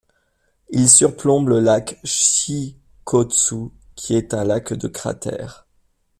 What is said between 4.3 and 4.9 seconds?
un lac de